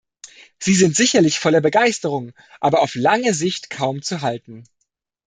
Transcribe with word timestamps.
Sie 0.57 0.73
sind 0.73 0.95
sicherlich 0.95 1.37
voller 1.37 1.61
Begeisterung, 1.61 2.31
aber 2.59 2.81
auf 2.81 2.95
lange 2.95 3.35
Sicht 3.35 3.69
kaum 3.69 4.01
zu 4.01 4.21
halten. 4.21 4.63